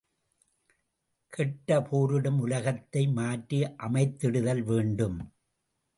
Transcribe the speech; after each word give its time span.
கெட்ட 1.33 1.81
போரிடும் 1.81 2.39
உலகத்தை 2.39 3.03
மாற்றி 3.19 3.59
அமைத்திடுதல் 3.87 4.63
வேண்டும். 4.63 5.19